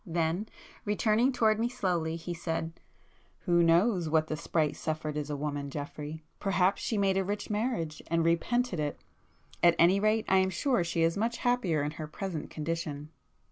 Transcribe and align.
Then, 0.03 0.47
returning 0.83 1.31
towards 1.31 1.59
me 1.59 1.69
slowly, 1.69 2.15
he 2.15 2.33
said—"Who 2.33 3.61
knows 3.61 4.09
what 4.09 4.25
the 4.29 4.35
'sprite' 4.35 4.75
suffered 4.75 5.15
as 5.15 5.29
a 5.29 5.35
woman, 5.37 5.69
Geoffrey! 5.69 6.23
Perhaps 6.39 6.81
she 6.81 6.97
made 6.97 7.17
a 7.17 7.23
rich 7.23 7.51
marriage, 7.51 8.01
and 8.07 8.25
repented 8.25 8.79
it! 8.79 8.99
At 9.61 9.75
anyrate 9.77 10.25
I 10.27 10.37
am 10.37 10.49
sure 10.49 10.83
she 10.83 11.03
is 11.03 11.17
much 11.17 11.37
happier 11.37 11.83
in 11.83 11.91
her 11.91 12.07
present 12.07 12.49
condition!" 12.49 13.09